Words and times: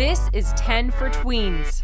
This 0.00 0.30
is 0.32 0.54
10 0.54 0.92
for 0.92 1.10
Tweens, 1.10 1.82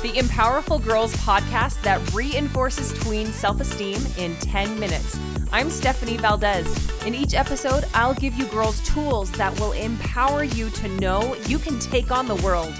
the 0.00 0.12
Empowerful 0.12 0.80
Girls 0.80 1.12
podcast 1.16 1.82
that 1.82 2.14
reinforces 2.14 2.92
tween 3.00 3.26
self 3.26 3.60
esteem 3.60 4.00
in 4.16 4.36
10 4.36 4.78
minutes. 4.78 5.18
I'm 5.50 5.70
Stephanie 5.70 6.18
Valdez. 6.18 6.68
In 7.04 7.16
each 7.16 7.34
episode, 7.34 7.84
I'll 7.94 8.14
give 8.14 8.34
you 8.34 8.46
girls 8.46 8.80
tools 8.88 9.32
that 9.32 9.58
will 9.58 9.72
empower 9.72 10.44
you 10.44 10.70
to 10.70 10.86
know 11.00 11.34
you 11.48 11.58
can 11.58 11.80
take 11.80 12.12
on 12.12 12.28
the 12.28 12.36
world. 12.36 12.72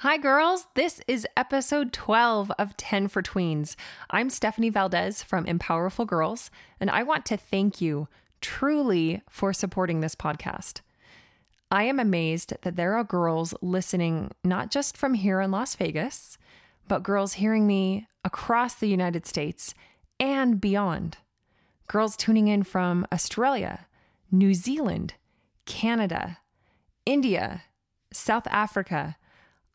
Hi, 0.00 0.18
girls. 0.18 0.66
This 0.74 1.00
is 1.08 1.26
episode 1.38 1.94
12 1.94 2.52
of 2.58 2.76
10 2.76 3.08
for 3.08 3.22
Tweens. 3.22 3.76
I'm 4.10 4.28
Stephanie 4.28 4.68
Valdez 4.68 5.22
from 5.22 5.46
Empowerful 5.46 6.06
Girls, 6.06 6.50
and 6.78 6.90
I 6.90 7.02
want 7.02 7.24
to 7.24 7.38
thank 7.38 7.80
you 7.80 8.08
truly 8.42 9.22
for 9.30 9.54
supporting 9.54 10.00
this 10.00 10.14
podcast. 10.14 10.82
I 11.70 11.84
am 11.84 12.00
amazed 12.00 12.54
that 12.62 12.74
there 12.74 12.94
are 12.94 13.04
girls 13.04 13.54
listening 13.62 14.32
not 14.42 14.70
just 14.72 14.96
from 14.96 15.14
here 15.14 15.40
in 15.40 15.52
Las 15.52 15.76
Vegas, 15.76 16.36
but 16.88 17.04
girls 17.04 17.34
hearing 17.34 17.66
me 17.66 18.08
across 18.24 18.74
the 18.74 18.88
United 18.88 19.24
States 19.24 19.72
and 20.18 20.60
beyond. 20.60 21.18
Girls 21.86 22.16
tuning 22.16 22.48
in 22.48 22.64
from 22.64 23.06
Australia, 23.12 23.86
New 24.32 24.52
Zealand, 24.52 25.14
Canada, 25.64 26.38
India, 27.06 27.62
South 28.12 28.48
Africa, 28.48 29.16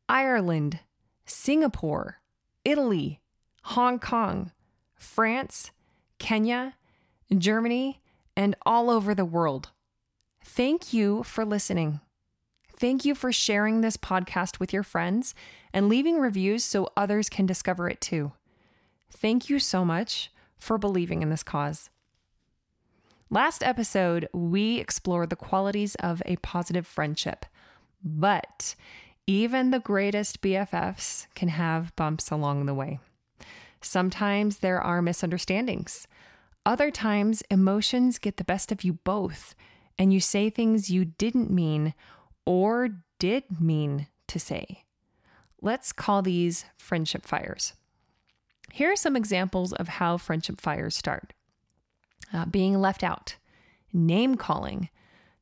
Ireland, 0.10 0.80
Singapore, 1.26 2.20
Italy, 2.66 3.22
Hong 3.64 4.00
Kong, 4.00 4.52
France, 4.96 5.72
Kenya, 6.20 6.76
Germany, 7.36 8.02
and 8.36 8.56
all 8.66 8.90
over 8.90 9.16
the 9.16 9.26
world. 9.26 9.70
Thank 10.48 10.94
you 10.94 11.24
for 11.24 11.44
listening. 11.44 12.00
Thank 12.78 13.04
you 13.04 13.16
for 13.16 13.34
sharing 13.34 13.82
this 13.82 13.98
podcast 13.98 14.60
with 14.60 14.72
your 14.72 14.84
friends 14.84 15.34
and 15.74 15.90
leaving 15.90 16.20
reviews 16.20 16.64
so 16.64 16.92
others 16.96 17.30
can 17.30 17.46
discover 17.46 17.90
it 17.90 18.00
too. 18.00 18.32
Thank 19.12 19.50
you 19.50 19.60
so 19.60 19.84
much 19.84 20.32
for 20.58 20.78
believing 20.78 21.22
in 21.22 21.30
this 21.30 21.44
cause. 21.44 21.90
Last 23.30 23.64
episode, 23.64 24.30
we 24.34 24.78
explored 24.78 25.30
the 25.30 25.36
qualities 25.36 25.96
of 25.96 26.22
a 26.26 26.38
positive 26.38 26.86
friendship, 26.86 27.46
but 28.02 28.76
even 29.28 29.72
the 29.72 29.80
greatest 29.80 30.42
BFFs 30.42 31.26
can 31.34 31.50
have 31.50 31.94
bumps 31.96 32.30
along 32.30 32.66
the 32.66 32.74
way. 32.74 33.00
Sometimes 33.82 34.60
there 34.60 34.80
are 34.80 35.02
misunderstandings. 35.02 36.08
Other 36.66 36.92
times, 36.92 37.42
emotions 37.50 38.20
get 38.20 38.38
the 38.38 38.44
best 38.44 38.72
of 38.72 38.84
you 38.84 38.94
both, 38.94 39.56
and 39.98 40.14
you 40.14 40.20
say 40.20 40.50
things 40.50 40.90
you 40.90 41.06
didn't 41.06 41.50
mean 41.50 41.94
or 42.46 42.90
did 43.20 43.44
mean 43.60 44.08
to 44.28 44.40
say. 44.40 44.84
Let's 45.62 45.92
call 45.92 46.22
these 46.22 46.66
friendship 46.78 47.26
fires. 47.26 47.74
Here 48.72 48.92
are 48.92 48.98
some 48.98 49.16
examples 49.16 49.74
of 49.74 49.88
how 49.88 50.18
friendship 50.18 50.60
fires 50.60 50.96
start 50.96 51.34
uh, 52.34 52.46
being 52.46 52.80
left 52.80 53.04
out, 53.04 53.36
name 53.94 54.36
calling, 54.36 54.90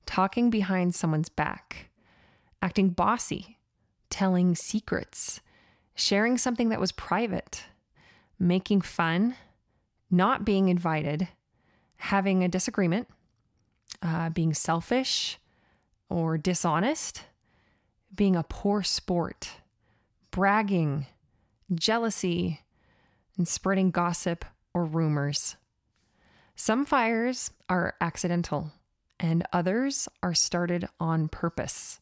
talking 0.06 0.50
behind 0.50 0.94
someone's 0.94 1.30
back, 1.30 1.90
acting 2.62 2.90
bossy, 2.90 3.58
telling 4.10 4.56
secrets, 4.56 5.42
sharing 5.96 6.38
something 6.38 6.70
that 6.70 6.80
was 6.80 6.92
private, 6.92 7.64
making 8.38 8.82
fun, 8.82 9.36
not 10.12 10.46
being 10.46 10.70
invited, 10.70 11.28
having 11.98 12.44
a 12.44 12.48
disagreement, 12.48 13.08
uh, 14.04 14.30
being 14.30 14.54
selfish 14.54 15.40
or 16.10 16.38
dishonest, 16.38 17.24
being 18.14 18.36
a 18.36 18.44
poor 18.44 18.84
sport, 18.84 19.50
bragging, 20.30 21.08
jealousy, 21.74 22.62
and 23.38 23.48
spreading 23.48 23.90
gossip 23.90 24.46
or 24.74 24.86
rumors. 24.86 25.56
Some 26.56 26.86
fires 26.86 27.52
are 27.70 27.96
accidental, 28.00 28.72
and 29.20 29.48
others 29.52 30.08
are 30.22 30.36
started 30.36 30.88
on 31.00 31.30
purpose. 31.30 32.00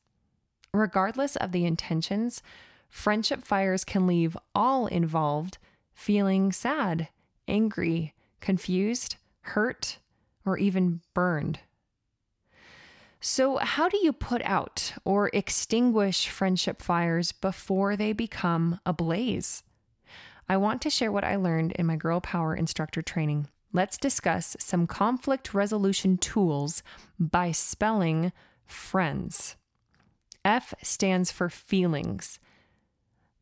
Regardless 0.74 1.36
of 1.36 1.52
the 1.52 1.66
intentions, 1.66 2.42
friendship 2.90 3.44
fires 3.44 3.86
can 3.86 4.08
leave 4.08 4.36
all 4.54 4.88
involved 4.88 5.58
feeling 5.94 6.52
sad, 6.52 7.10
angry, 7.48 8.14
confused, 8.40 9.18
hurt, 9.42 10.00
or 10.46 10.58
even 10.58 11.02
burned. 11.14 11.60
So, 13.24 13.58
how 13.58 13.88
do 13.88 14.00
you 14.02 14.14
put 14.14 14.42
out 14.42 14.94
or 15.06 15.30
extinguish 15.32 16.28
friendship 16.28 16.82
fires 16.82 17.32
before 17.32 17.96
they 17.96 18.14
become 18.14 18.80
a 18.84 18.94
blaze? 18.94 19.62
I 20.50 20.58
want 20.58 20.82
to 20.82 20.90
share 20.90 21.12
what 21.12 21.24
I 21.24 21.36
learned 21.36 21.74
in 21.74 21.86
my 21.86 21.98
Girl 21.98 22.20
Power 22.20 22.56
instructor 22.56 23.04
training. 23.04 23.48
Let's 23.72 24.00
discuss 24.00 24.58
some 24.60 24.88
conflict 24.88 25.54
resolution 25.54 26.18
tools 26.18 26.82
by 27.20 27.52
spelling 27.52 28.32
friends. 28.66 29.56
F 30.44 30.74
stands 30.82 31.32
for 31.32 31.48
feelings. 31.48 32.40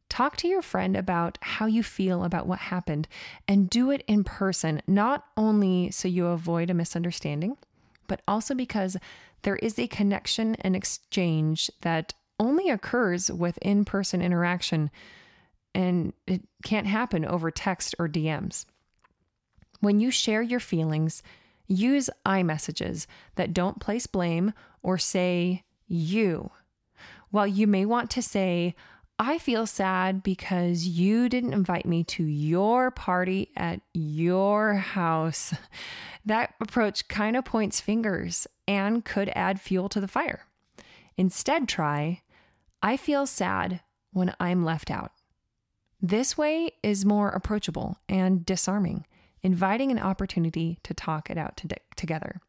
Talk 0.09 0.35
to 0.38 0.47
your 0.50 0.62
friend 0.62 0.97
about 0.97 1.38
how 1.41 1.68
you 1.68 1.84
feel 1.84 2.25
about 2.25 2.47
what 2.47 2.59
happened 2.59 3.07
and 3.47 3.69
do 3.69 3.91
it 3.91 4.03
in 4.07 4.25
person, 4.25 4.81
not 4.88 5.23
only 5.38 5.89
so 5.91 6.09
you 6.09 6.25
avoid 6.25 6.69
a 6.69 6.73
misunderstanding, 6.73 7.56
but 8.09 8.21
also 8.27 8.53
because 8.53 8.97
there 9.43 9.55
is 9.55 9.79
a 9.79 9.87
connection 9.87 10.55
and 10.55 10.75
exchange 10.75 11.71
that 11.81 12.13
only 12.37 12.69
occurs 12.69 13.31
with 13.31 13.57
in 13.59 13.85
person 13.85 14.21
interaction 14.21 14.91
and 15.73 16.11
it 16.27 16.41
can't 16.63 16.87
happen 16.87 17.23
over 17.23 17.51
text 17.51 17.95
or 17.99 18.09
DMs. 18.09 18.65
When 19.79 19.99
you 19.99 20.11
share 20.11 20.41
your 20.41 20.59
feelings, 20.59 21.23
use 21.67 22.09
I 22.25 22.43
messages 22.43 23.07
that 23.35 23.53
don't 23.53 23.79
place 23.79 24.07
blame 24.07 24.53
or 24.81 24.97
say 24.97 25.63
you. 25.87 26.51
While 27.31 27.47
you 27.47 27.67
may 27.67 27.85
want 27.85 28.09
to 28.11 28.21
say, 28.21 28.75
I 29.22 29.38
feel 29.38 29.68
sad 29.68 30.24
because 30.24 30.88
you 30.88 31.28
didn't 31.28 31.52
invite 31.52 31.85
me 31.85 32.06
to 32.06 32.24
your 32.24 32.90
party 32.90 33.52
at 33.57 33.81
your 33.94 34.75
house. 34.75 35.53
That 36.25 36.53
approach 36.62 37.09
kind 37.09 37.35
of 37.35 37.44
points 37.44 37.81
fingers 37.81 38.47
and 38.66 39.03
could 39.03 39.30
add 39.35 39.59
fuel 39.59 39.90
to 39.90 40.00
the 40.00 40.07
fire. 40.07 40.46
Instead, 41.18 41.68
try, 41.68 42.22
I 42.81 42.96
feel 42.96 43.28
sad 43.28 43.81
when 44.13 44.34
I'm 44.40 44.63
left 44.63 44.90
out. 44.90 45.12
This 46.01 46.38
way 46.38 46.72
is 46.81 47.03
more 47.03 47.28
approachable 47.28 47.97
and 48.07 48.46
disarming, 48.46 49.06
inviting 49.44 49.91
an 49.91 50.00
opportunity 50.00 50.80
to 50.84 50.94
talk 50.94 51.30
it 51.30 51.38
out 51.38 51.57
to 51.57 51.68
together. 51.97 52.40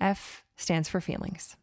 F 0.00 0.42
stands 0.56 0.88
for 0.88 1.00
feelings. 1.00 1.56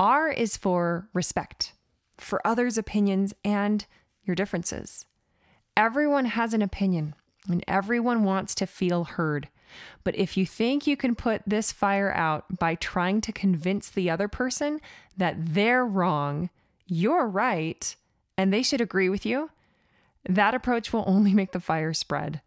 R 0.00 0.30
is 0.30 0.56
for 0.56 1.10
respect, 1.12 1.74
for 2.18 2.46
others' 2.46 2.78
opinions 2.78 3.34
and 3.44 3.86
your 4.24 4.34
differences. 4.34 5.06
Everyone 5.76 6.24
has 6.26 6.54
an 6.54 6.62
opinion, 6.62 7.14
and 7.48 7.64
everyone 7.68 8.24
wants 8.24 8.54
to 8.56 8.66
feel 8.66 9.04
heard. 9.04 9.48
But 10.04 10.16
if 10.16 10.36
you 10.36 10.46
think 10.46 10.86
you 10.86 10.96
can 10.96 11.14
put 11.14 11.42
this 11.46 11.72
fire 11.72 12.12
out 12.12 12.58
by 12.58 12.76
trying 12.76 13.20
to 13.22 13.32
convince 13.32 13.90
the 13.90 14.08
other 14.08 14.28
person 14.28 14.80
that 15.16 15.54
they're 15.54 15.84
wrong, 15.84 16.50
you're 16.86 17.26
right, 17.26 17.94
and 18.38 18.52
they 18.52 18.62
should 18.62 18.80
agree 18.80 19.08
with 19.08 19.26
you, 19.26 19.50
that 20.28 20.54
approach 20.54 20.92
will 20.92 21.04
only 21.06 21.34
make 21.34 21.52
the 21.52 21.60
fire 21.60 21.92
spread. 21.92 22.40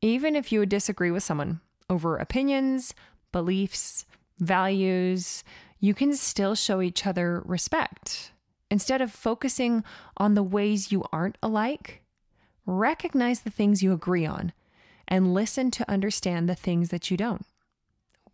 Even 0.00 0.36
if 0.36 0.52
you 0.52 0.60
would 0.60 0.68
disagree 0.68 1.10
with 1.10 1.22
someone 1.22 1.60
over 1.90 2.16
opinions, 2.16 2.94
beliefs, 3.32 4.04
values, 4.38 5.42
you 5.80 5.94
can 5.94 6.14
still 6.14 6.54
show 6.54 6.80
each 6.80 7.06
other 7.06 7.42
respect. 7.44 8.32
Instead 8.70 9.00
of 9.00 9.10
focusing 9.10 9.82
on 10.16 10.34
the 10.34 10.42
ways 10.42 10.92
you 10.92 11.04
aren't 11.12 11.38
alike, 11.42 12.02
recognize 12.66 13.40
the 13.40 13.50
things 13.50 13.82
you 13.82 13.92
agree 13.92 14.26
on 14.26 14.52
and 15.06 15.32
listen 15.32 15.70
to 15.70 15.90
understand 15.90 16.48
the 16.48 16.54
things 16.54 16.90
that 16.90 17.10
you 17.10 17.16
don't. 17.16 17.46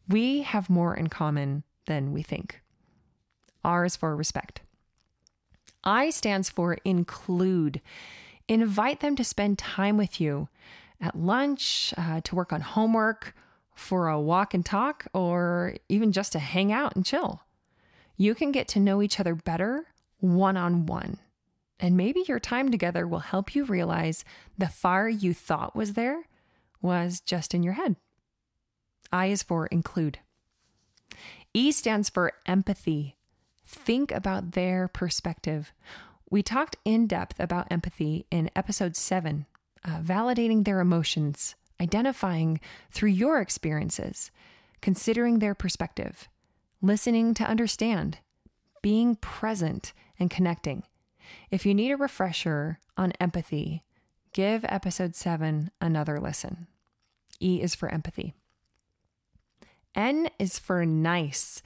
We 0.09 0.43
have 0.43 0.69
more 0.69 0.95
in 0.95 1.07
common 1.07 1.63
than 1.87 2.13
we 2.13 2.23
think. 2.23 2.61
R 3.65 3.85
is 3.85 3.97
for 3.97 4.15
respect. 4.17 4.61
I 5.85 6.11
stands 6.11 6.51
for 6.51 6.79
include. 6.85 7.81
Invite 8.49 9.01
them 9.01 9.17
to 9.17 9.25
spend 9.25 9.59
time 9.59 9.97
with 9.97 10.21
you 10.21 10.49
at 11.01 11.17
lunch, 11.17 11.95
uh, 11.97 12.21
to 12.23 12.35
work 12.35 12.53
on 12.53 12.61
homework, 12.61 13.35
for 13.75 14.09
a 14.09 14.21
walk 14.21 14.55
and 14.55 14.65
talk, 14.65 15.07
or 15.13 15.75
even 15.89 16.13
just 16.13 16.33
to 16.33 16.39
hang 16.39 16.73
out 16.73 16.95
and 16.95 17.05
chill. 17.05 17.43
You 18.17 18.35
can 18.35 18.53
get 18.53 18.69
to 18.69 18.81
know 18.81 19.03
each 19.03 19.19
other 19.19 19.35
better 19.35 19.87
one 20.25 20.56
on 20.56 20.87
one. 20.87 21.19
And 21.79 21.97
maybe 21.97 22.25
your 22.26 22.41
time 22.41 22.71
together 22.71 23.06
will 23.06 23.19
help 23.19 23.55
you 23.55 23.65
realize 23.65 24.25
the 24.56 24.69
fire 24.69 25.09
you 25.09 25.35
thought 25.35 25.76
was 25.76 25.93
there 25.93 26.23
was 26.81 27.21
just 27.21 27.55
in 27.55 27.62
your 27.62 27.75
head. 27.75 27.97
I 29.12 29.26
is 29.26 29.43
for 29.43 29.67
include. 29.67 30.19
E 31.53 31.73
stands 31.73 32.09
for 32.09 32.32
empathy. 32.47 33.17
Think 33.67 34.11
about 34.12 34.53
their 34.53 34.88
perspective. 34.88 35.73
We 36.31 36.43
talked 36.43 36.76
in 36.85 37.06
depth 37.06 37.38
about 37.38 37.71
empathy 37.71 38.26
in 38.31 38.50
episode 38.56 38.97
seven, 38.97 39.47
uh, 39.85 39.99
validating 39.99 40.65
their 40.65 40.81
emotions, 40.81 41.55
identifying 41.81 42.61
through 42.91 43.11
your 43.11 43.41
experiences, 43.41 44.31
considering 44.81 45.38
their 45.38 45.55
perspective, 45.55 46.29
listening 46.82 47.35
to 47.35 47.44
understand, 47.44 48.19
being 48.82 49.17
present, 49.17 49.93
and 50.19 50.31
connecting. 50.31 50.84
If 51.50 51.64
you 51.66 51.75
need 51.75 51.90
a 51.90 51.96
refresher 51.96 52.78
on 52.96 53.12
empathy, 53.20 53.82
give 54.32 54.64
episode 54.69 55.14
seven 55.14 55.70
another 55.81 56.20
listen. 56.20 56.66
E 57.40 57.61
is 57.61 57.75
for 57.75 57.88
empathy. 57.88 58.34
N 59.94 60.28
is 60.38 60.58
for 60.58 60.84
nice. 60.84 61.62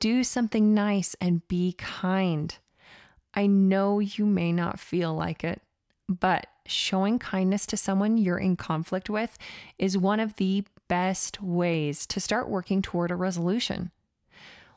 Do 0.00 0.24
something 0.24 0.74
nice 0.74 1.14
and 1.20 1.46
be 1.48 1.74
kind. 1.78 2.56
I 3.34 3.46
know 3.46 3.98
you 3.98 4.26
may 4.26 4.52
not 4.52 4.78
feel 4.78 5.14
like 5.14 5.42
it, 5.42 5.62
but 6.08 6.46
showing 6.66 7.18
kindness 7.18 7.66
to 7.66 7.76
someone 7.76 8.18
you're 8.18 8.38
in 8.38 8.56
conflict 8.56 9.10
with 9.10 9.38
is 9.78 9.98
one 9.98 10.20
of 10.20 10.36
the 10.36 10.64
best 10.88 11.42
ways 11.42 12.06
to 12.06 12.20
start 12.20 12.48
working 12.48 12.82
toward 12.82 13.10
a 13.10 13.16
resolution. 13.16 13.90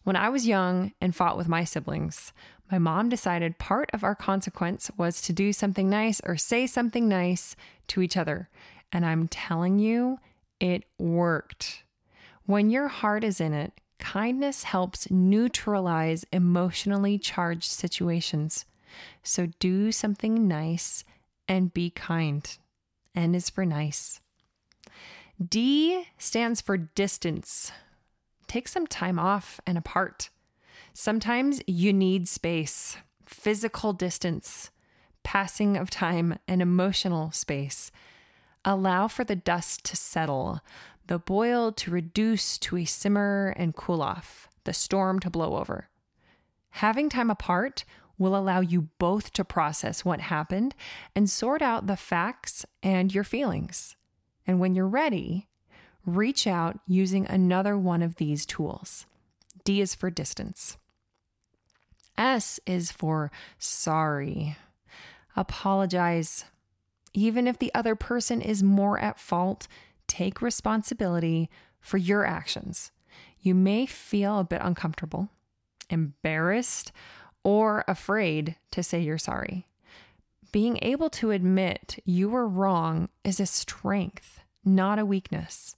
When 0.06 0.16
I 0.16 0.30
was 0.30 0.46
young 0.46 0.94
and 1.02 1.16
fought 1.16 1.36
with 1.36 1.48
my 1.48 1.64
siblings, 1.64 2.32
my 2.72 2.78
mom 2.78 3.10
decided 3.10 3.58
part 3.58 3.90
of 3.92 4.04
our 4.04 4.14
consequence 4.14 4.92
was 4.98 5.20
to 5.24 5.34
do 5.34 5.52
something 5.52 5.90
nice 5.90 6.22
or 6.24 6.38
say 6.38 6.68
something 6.68 7.10
nice 7.10 7.56
to 7.88 8.04
each 8.04 8.16
other. 8.16 8.48
And 8.92 9.04
I'm 9.04 9.28
telling 9.28 9.80
you, 9.80 10.20
it 10.60 10.84
worked. 11.00 11.84
When 12.46 12.70
your 12.70 12.88
heart 12.88 13.24
is 13.24 13.42
in 13.42 13.54
it, 13.54 13.74
kindness 13.98 14.62
helps 14.62 15.10
neutralize 15.10 16.24
emotionally 16.32 17.18
charged 17.18 17.64
situations. 17.64 18.66
So 19.24 19.48
do 19.58 19.92
something 19.92 20.48
nice 20.48 21.04
and 21.48 21.74
be 21.74 21.90
kind. 21.90 22.48
N 23.16 23.34
is 23.34 23.50
for 23.50 23.66
nice. 23.66 24.22
D 25.50 26.06
stands 26.20 26.62
for 26.62 26.78
distance. 26.78 27.72
Take 28.48 28.68
some 28.68 28.88
time 28.88 29.20
off 29.20 29.60
and 29.66 29.78
apart. 29.78 30.30
Sometimes 30.94 31.62
you 31.68 31.92
need 31.92 32.28
space, 32.28 32.98
physical 33.26 33.94
distance, 33.94 34.72
passing 35.24 35.76
of 35.76 35.90
time, 35.90 36.38
and 36.48 36.62
emotional 36.62 37.32
space. 37.32 37.92
Allow 38.64 39.08
for 39.08 39.24
the 39.24 39.36
dust 39.36 39.84
to 39.86 39.96
settle, 39.96 40.62
the 41.08 41.20
boil 41.20 41.72
to 41.74 41.92
reduce 41.92 42.58
to 42.60 42.78
a 42.78 42.86
simmer 42.86 43.54
and 43.58 43.76
cool 43.76 44.02
off, 44.02 44.48
the 44.64 44.74
storm 44.74 45.20
to 45.20 45.30
blow 45.30 45.56
over. 45.56 45.90
Having 46.70 47.10
time 47.10 47.30
apart 47.30 47.86
will 48.18 48.36
allow 48.36 48.60
you 48.60 48.90
both 48.98 49.34
to 49.34 49.44
process 49.44 50.06
what 50.06 50.22
happened 50.22 50.76
and 51.16 51.30
sort 51.30 51.62
out 51.62 51.88
the 51.88 51.98
facts 51.98 52.66
and 52.82 53.14
your 53.14 53.24
feelings. 53.24 53.96
And 54.48 54.60
when 54.60 54.76
you're 54.76 54.88
ready, 54.88 55.48
reach 56.06 56.48
out 56.48 56.80
using 56.88 57.26
another 57.26 57.78
one 57.78 58.02
of 58.02 58.16
these 58.16 58.46
tools. 58.46 59.06
D 59.64 59.82
is 59.82 59.96
for 59.96 60.10
distance. 60.10 60.78
S 62.18 62.60
is 62.66 62.92
for 62.92 63.32
sorry. 63.58 64.56
Apologize. 65.36 66.46
Even 67.14 67.48
if 67.48 67.60
the 67.60 67.74
other 67.74 67.96
person 67.96 68.42
is 68.42 68.64
more 68.64 69.00
at 69.00 69.20
fault, 69.20 69.68
take 70.08 70.42
responsibility 70.42 71.50
for 71.80 71.98
your 71.98 72.26
actions. 72.26 72.92
You 73.40 73.56
may 73.56 73.86
feel 73.86 74.40
a 74.40 74.44
bit 74.44 74.62
uncomfortable, 74.64 75.30
embarrassed, 75.90 76.92
or 77.44 77.84
afraid 77.88 78.56
to 78.72 78.82
say 78.82 79.02
you're 79.02 79.18
sorry. 79.18 79.68
Being 80.52 80.80
able 80.82 81.10
to 81.12 81.32
admit 81.32 82.00
you 82.06 82.30
were 82.30 82.48
wrong 82.48 83.10
is 83.24 83.40
a 83.40 83.46
strength, 83.46 84.40
not 84.64 85.00
a 85.00 85.06
weakness. 85.06 85.76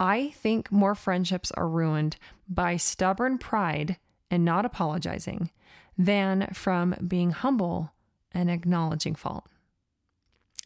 I 0.00 0.30
think 0.30 0.72
more 0.72 0.94
friendships 0.94 1.52
are 1.52 1.68
ruined 1.68 2.16
by 2.48 2.78
stubborn 2.78 3.36
pride 3.36 3.98
and 4.30 4.44
not 4.44 4.64
apologizing 4.64 5.50
than 5.98 6.48
from 6.54 6.94
being 7.06 7.32
humble 7.32 7.92
and 8.32 8.50
acknowledging 8.50 9.14
fault. 9.14 9.46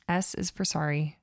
S 0.09 0.35
is 0.35 0.51
for 0.51 0.65
sorry. 0.65 1.19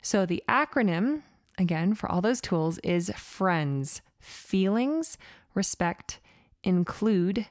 So 0.00 0.24
the 0.24 0.42
acronym, 0.48 1.22
again, 1.58 1.94
for 1.94 2.10
all 2.10 2.22
those 2.22 2.40
tools 2.40 2.78
is 2.78 3.12
FRIENDS 3.14 4.00
feelings, 4.18 5.18
respect, 5.54 6.18
include, 6.64 7.46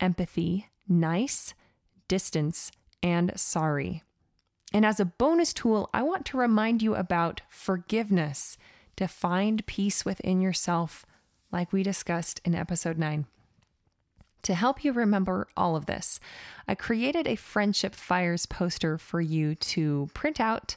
empathy, 0.00 0.68
nice, 0.88 1.52
distance, 2.08 2.70
and 3.02 3.32
sorry. 3.36 4.02
And 4.72 4.86
as 4.86 5.00
a 5.00 5.04
bonus 5.04 5.52
tool, 5.52 5.90
I 5.92 6.02
want 6.02 6.24
to 6.26 6.38
remind 6.38 6.80
you 6.80 6.94
about 6.94 7.42
forgiveness 7.50 8.56
to 8.96 9.08
find 9.08 9.66
peace 9.66 10.04
within 10.04 10.40
yourself, 10.40 11.06
like 11.50 11.72
we 11.72 11.82
discussed 11.82 12.40
in 12.44 12.54
episode 12.54 12.98
9. 12.98 13.26
To 14.42 14.54
help 14.54 14.84
you 14.84 14.92
remember 14.92 15.46
all 15.56 15.76
of 15.76 15.86
this, 15.86 16.18
I 16.66 16.74
created 16.74 17.28
a 17.28 17.36
Friendship 17.36 17.94
Fires 17.94 18.46
poster 18.46 18.98
for 18.98 19.20
you 19.20 19.54
to 19.54 20.10
print 20.14 20.40
out, 20.40 20.76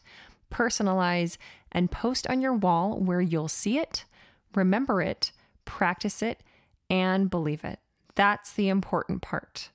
personalize, 0.52 1.38
and 1.72 1.92
post 1.92 2.28
on 2.28 2.42
your 2.42 2.54
wall 2.54 3.00
where 3.00 3.22
you'll 3.22 3.48
see 3.48 3.80
it, 3.80 4.06
remember 4.54 5.02
it, 5.02 5.32
practice 5.66 6.22
it, 6.22 6.42
and 6.90 7.30
believe 7.30 7.64
it. 7.64 7.80
That's 8.14 8.54
the 8.54 8.70
important 8.70 9.22
part. 9.22 9.72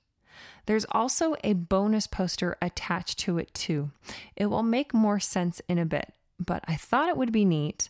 There's 0.67 0.85
also 0.91 1.35
a 1.43 1.53
bonus 1.53 2.07
poster 2.07 2.57
attached 2.61 3.19
to 3.19 3.37
it 3.37 3.53
too. 3.53 3.91
It 4.35 4.45
will 4.45 4.63
make 4.63 4.93
more 4.93 5.19
sense 5.19 5.61
in 5.67 5.77
a 5.77 5.85
bit, 5.85 6.13
but 6.39 6.63
I 6.67 6.75
thought 6.75 7.09
it 7.09 7.17
would 7.17 7.31
be 7.31 7.45
neat 7.45 7.89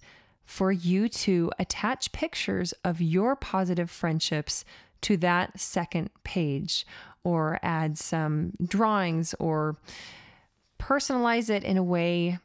for 0.52 0.70
you 0.70 1.08
to 1.08 1.50
attach 1.58 2.12
pictures 2.12 2.74
of 2.84 3.00
your 3.00 3.38
positive 3.38 3.90
friendships 3.90 4.66
to 5.00 5.16
that 5.16 5.58
second 5.58 6.10
page 6.26 6.86
or 7.24 7.58
add 7.64 7.98
some 7.98 8.52
drawings 8.62 9.34
or 9.40 9.78
personalize 10.78 11.50
it 11.50 11.64
in 11.64 11.78
a 11.78 11.84
way 11.84 12.38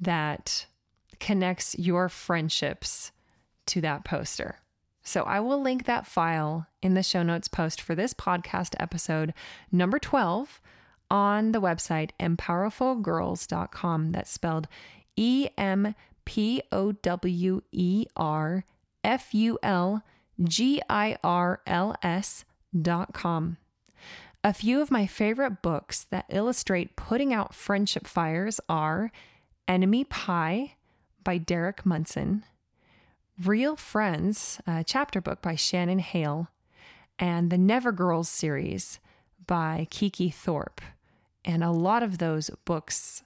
that 0.00 0.66
connects 1.20 1.78
your 1.78 2.08
friendships 2.08 3.12
to 3.64 3.80
that 3.80 4.04
poster. 4.04 4.56
So 5.04 5.22
I 5.22 5.38
will 5.38 5.62
link 5.62 5.84
that 5.84 6.04
file 6.04 6.66
in 6.82 6.94
the 6.94 7.02
show 7.04 7.22
notes 7.22 7.46
post 7.46 7.80
for 7.80 7.94
this 7.94 8.12
podcast 8.12 8.74
episode 8.80 9.34
number 9.70 10.00
12 10.00 10.60
on 11.12 11.52
the 11.52 11.60
website 11.60 12.10
empowerfulgirls.com. 12.18 14.10
That's 14.10 14.32
spelled 14.32 14.66
E 15.14 15.48
M 15.56 15.94
P 16.24 16.62
O 16.70 16.92
W 16.92 17.62
E 17.72 18.06
R 18.16 18.64
F 19.04 19.34
U 19.34 19.58
L 19.62 20.02
G 20.42 20.80
I 20.88 21.16
R 21.22 21.60
L 21.66 21.94
S 22.02 22.44
dot 22.80 23.12
com. 23.12 23.56
A 24.44 24.52
few 24.52 24.80
of 24.80 24.90
my 24.90 25.06
favorite 25.06 25.62
books 25.62 26.04
that 26.10 26.26
illustrate 26.28 26.96
putting 26.96 27.32
out 27.32 27.54
friendship 27.54 28.06
fires 28.06 28.60
are 28.68 29.12
Enemy 29.68 30.04
Pie 30.04 30.74
by 31.22 31.38
Derek 31.38 31.86
Munson, 31.86 32.44
Real 33.44 33.76
Friends, 33.76 34.60
a 34.66 34.82
chapter 34.82 35.20
book 35.20 35.40
by 35.40 35.54
Shannon 35.54 36.00
Hale, 36.00 36.48
and 37.18 37.50
the 37.50 37.58
Never 37.58 37.92
Girls 37.92 38.28
series 38.28 38.98
by 39.46 39.86
Kiki 39.90 40.30
Thorpe. 40.30 40.80
And 41.44 41.62
a 41.62 41.70
lot 41.70 42.02
of 42.02 42.18
those 42.18 42.50
books 42.64 43.22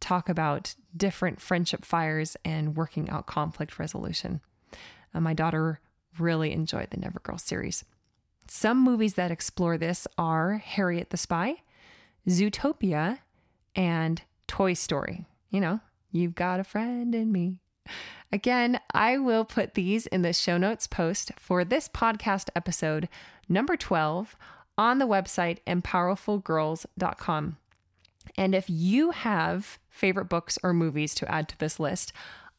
talk 0.00 0.28
about 0.28 0.74
different 0.96 1.40
friendship 1.40 1.84
fires 1.84 2.36
and 2.44 2.76
working 2.76 3.08
out 3.10 3.26
conflict 3.26 3.78
resolution. 3.78 4.40
Uh, 5.14 5.20
my 5.20 5.34
daughter 5.34 5.80
really 6.18 6.52
enjoyed 6.52 6.90
the 6.90 6.96
Never 6.96 7.20
Girl 7.20 7.38
series. 7.38 7.84
Some 8.46 8.82
movies 8.82 9.14
that 9.14 9.30
explore 9.30 9.78
this 9.78 10.06
are 10.18 10.58
Harriet 10.58 11.10
the 11.10 11.16
Spy, 11.16 11.56
Zootopia, 12.28 13.18
and 13.74 14.22
Toy 14.46 14.74
Story. 14.74 15.26
You 15.50 15.60
know, 15.60 15.80
you've 16.12 16.34
got 16.34 16.60
a 16.60 16.64
friend 16.64 17.14
in 17.14 17.32
me. 17.32 17.58
Again, 18.32 18.80
I 18.92 19.18
will 19.18 19.44
put 19.44 19.74
these 19.74 20.06
in 20.06 20.22
the 20.22 20.32
show 20.32 20.56
notes 20.58 20.86
post 20.86 21.32
for 21.38 21.64
this 21.64 21.88
podcast 21.88 22.48
episode, 22.56 23.08
number 23.48 23.76
12, 23.76 24.36
on 24.76 24.98
the 24.98 25.06
website 25.06 25.58
empowerfulgirls.com. 25.66 27.56
And 28.36 28.54
if 28.54 28.68
you 28.68 29.10
have 29.10 29.78
favorite 29.88 30.26
books 30.26 30.58
or 30.62 30.72
movies 30.72 31.14
to 31.16 31.30
add 31.30 31.48
to 31.50 31.58
this 31.58 31.78
list, 31.78 32.12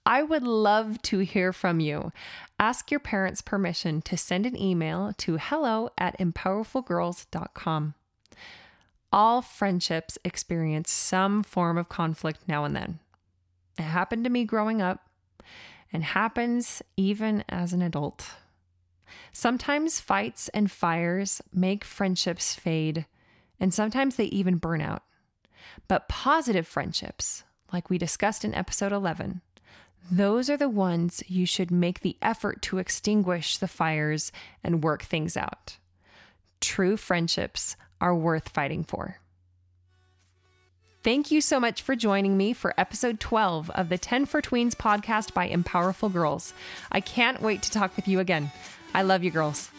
I 0.06 0.22
would 0.22 0.44
love 0.44 1.02
to 1.04 1.20
hear 1.20 1.52
from 1.52 1.80
you. 1.80 2.12
Ask 2.60 2.92
your 2.92 3.00
parents' 3.00 3.42
permission 3.42 4.02
to 4.04 4.16
send 4.16 4.46
an 4.46 4.60
email 4.60 5.14
to 5.18 5.38
hello 5.38 5.90
at 5.98 6.18
empowerfulgirls.com. 6.20 7.96
All 9.12 9.42
friendships 9.42 10.18
experience 10.24 10.92
some 10.92 11.42
form 11.42 11.78
of 11.78 11.90
conflict 11.90 12.42
now 12.48 12.66
and 12.66 12.76
then. 12.76 13.00
It 13.80 13.84
happened 13.84 14.24
to 14.26 14.30
me 14.30 14.44
growing 14.44 14.82
up 14.82 15.10
and 15.92 16.04
happens 16.04 16.82
even 16.98 17.44
as 17.50 17.74
an 17.74 17.82
adult. 17.82 18.32
Sometimes 19.32 20.00
fights 20.00 20.50
and 20.50 20.72
fires 20.72 21.42
make 21.54 21.84
friendships 21.84 22.54
fade, 22.56 23.06
and 23.60 23.74
sometimes 23.74 24.16
they 24.16 24.26
even 24.26 24.58
burn 24.58 24.82
out. 24.82 25.04
But 25.88 26.10
positive 26.10 26.68
friendships, 26.68 27.44
like 27.72 27.90
we 27.90 27.98
discussed 27.98 28.46
in 28.46 28.54
episode 28.54 28.92
11, 28.92 29.42
those 30.12 30.50
are 30.50 30.58
the 30.58 30.70
ones 30.70 31.24
you 31.28 31.46
should 31.46 31.72
make 31.72 32.02
the 32.02 32.18
effort 32.22 32.62
to 32.64 32.78
extinguish 32.78 33.58
the 33.58 33.68
fires 33.68 34.32
and 34.64 34.84
work 34.84 35.04
things 35.04 35.36
out. 35.36 35.78
True 36.62 36.96
friendships 36.96 37.76
are 38.00 38.16
worth 38.16 38.50
fighting 38.50 38.84
for. 38.84 39.18
Thank 41.04 41.30
you 41.30 41.40
so 41.40 41.60
much 41.60 41.84
for 41.84 41.96
joining 41.96 42.36
me 42.36 42.54
for 42.54 42.74
episode 42.80 43.20
12 43.20 43.70
of 43.72 43.90
the 43.90 43.98
10 43.98 44.26
for 44.26 44.42
Tweens 44.42 44.74
podcast 44.74 45.34
by 45.36 45.48
Empowerful 45.48 46.12
Girls. 46.12 46.54
I 46.92 47.00
can't 47.00 47.44
wait 47.44 47.62
to 47.62 47.72
talk 47.72 47.96
with 47.96 48.08
you 48.08 48.20
again. 48.20 48.52
I 48.94 49.04
love 49.04 49.24
you, 49.24 49.30
girls. 49.30 49.70